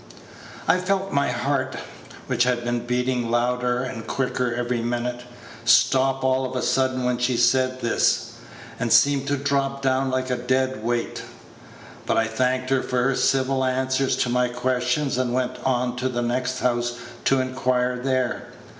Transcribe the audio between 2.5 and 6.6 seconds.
been beatin' louder and quicker every minute, stop all of